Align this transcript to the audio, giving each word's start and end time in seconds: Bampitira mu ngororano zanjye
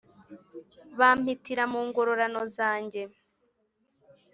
Bampitira 0.99 1.63
mu 1.71 1.79
ngororano 1.87 2.41
zanjye 2.55 3.01